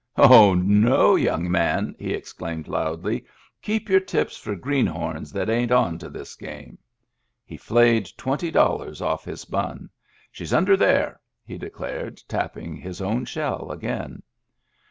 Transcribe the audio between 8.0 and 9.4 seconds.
twenty dollars oflF